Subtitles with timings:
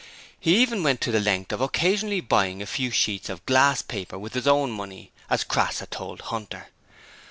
[0.39, 4.33] He even went to the length of occasionally buying a few sheets of glasspaper with
[4.33, 6.69] his own money, as Crass had told Hunter.